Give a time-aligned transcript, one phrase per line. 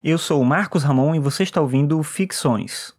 [0.00, 2.94] Eu sou o Marcos Ramon e você está ouvindo Ficções.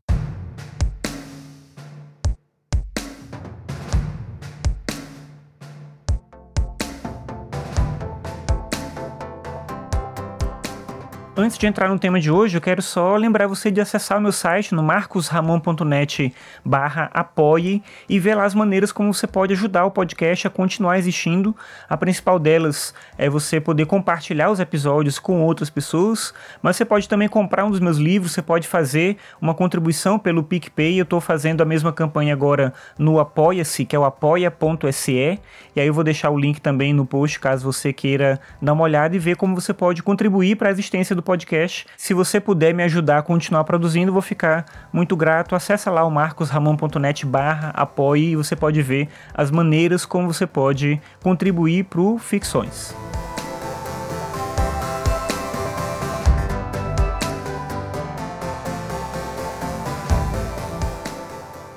[11.42, 14.22] Antes de entrar no tema de hoje, eu quero só lembrar você de acessar o
[14.22, 16.36] meu site no marcosramon.net
[16.66, 20.98] barra apoie e ver lá as maneiras como você pode ajudar o podcast a continuar
[20.98, 21.56] existindo.
[21.88, 27.08] A principal delas é você poder compartilhar os episódios com outras pessoas, mas você pode
[27.08, 31.00] também comprar um dos meus livros, você pode fazer uma contribuição pelo PicPay.
[31.00, 35.40] Eu estou fazendo a mesma campanha agora no Apoia-se, que é o apoia.se,
[35.74, 38.84] e aí eu vou deixar o link também no post caso você queira dar uma
[38.84, 41.86] olhada e ver como você pode contribuir para a existência do podcast.
[41.96, 45.54] Se você puder me ajudar a continuar produzindo, vou ficar muito grato.
[45.54, 51.00] Acesse lá o marcosramon.net barra apoie e você pode ver as maneiras como você pode
[51.22, 52.96] contribuir para o Ficções.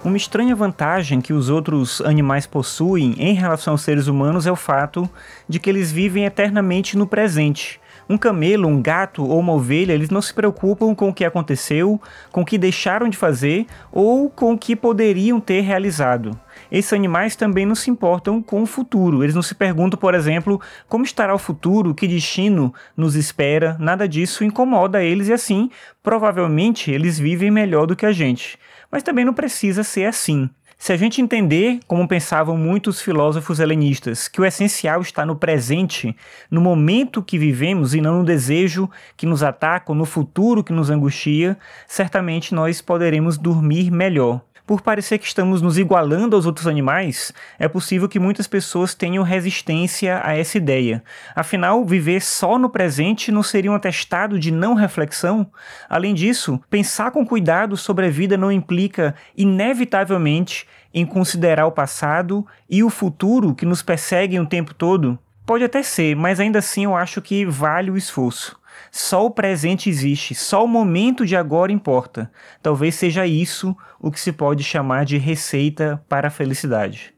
[0.03, 4.57] Uma estranha vantagem que os outros animais possuem em relação aos seres humanos é o
[4.57, 5.09] fato
[5.47, 7.82] de que eles vivem eternamente no presente.
[8.13, 11.99] Um camelo, um gato ou uma ovelha, eles não se preocupam com o que aconteceu,
[12.31, 16.39] com o que deixaram de fazer ou com o que poderiam ter realizado.
[16.71, 19.25] Esses animais também não se importam com o futuro.
[19.25, 23.79] Eles não se perguntam, por exemplo, como estará o futuro, que destino nos espera.
[23.81, 25.71] Nada disso incomoda eles e assim,
[26.03, 28.59] provavelmente, eles vivem melhor do que a gente.
[28.91, 30.51] Mas também não precisa ser assim.
[30.83, 36.17] Se a gente entender, como pensavam muitos filósofos helenistas, que o essencial está no presente,
[36.51, 40.73] no momento que vivemos e não no desejo que nos ataca ou no futuro que
[40.73, 44.41] nos angustia, certamente nós poderemos dormir melhor.
[44.65, 49.25] Por parecer que estamos nos igualando aos outros animais, é possível que muitas pessoas tenham
[49.25, 51.03] resistência a essa ideia.
[51.35, 55.51] Afinal, viver só no presente não seria um atestado de não reflexão?
[55.91, 62.47] Além disso, pensar com cuidado sobre a vida não implica, inevitavelmente, em considerar o passado
[62.71, 65.19] e o futuro que nos perseguem o tempo todo?
[65.45, 68.62] Pode até ser, mas ainda assim eu acho que vale o esforço.
[68.91, 72.31] Só o presente existe, só o momento de agora importa.
[72.63, 77.12] Talvez seja isso o que se pode chamar de receita para a felicidade.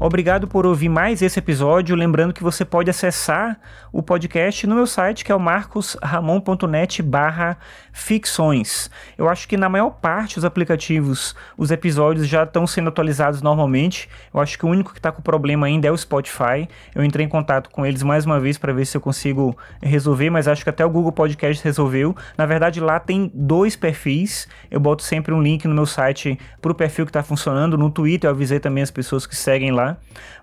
[0.00, 1.96] Obrigado por ouvir mais esse episódio.
[1.96, 3.58] Lembrando que você pode acessar
[3.92, 7.58] o podcast no meu site, que é o marcosramon.net barra
[7.92, 8.88] ficções.
[9.18, 14.08] Eu acho que na maior parte dos aplicativos os episódios já estão sendo atualizados normalmente.
[14.32, 16.68] Eu acho que o único que está com problema ainda é o Spotify.
[16.94, 20.30] Eu entrei em contato com eles mais uma vez para ver se eu consigo resolver,
[20.30, 22.14] mas acho que até o Google Podcast resolveu.
[22.36, 24.46] Na verdade, lá tem dois perfis.
[24.70, 27.76] Eu boto sempre um link no meu site para o perfil que está funcionando.
[27.76, 29.87] No Twitter eu avisei também as pessoas que seguem lá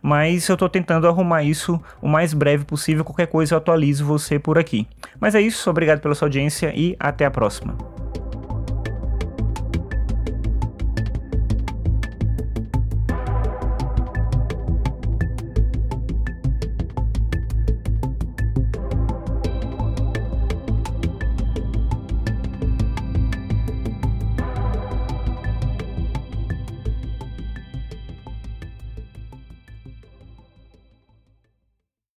[0.02, 3.04] mas eu estou tentando arrumar isso o mais breve possível.
[3.04, 4.88] Qualquer coisa eu atualizo você por aqui.
[5.20, 7.95] Mas é isso, obrigado pela sua audiência e até a próxima.